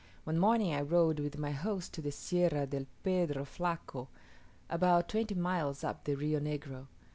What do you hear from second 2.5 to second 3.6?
del Pedro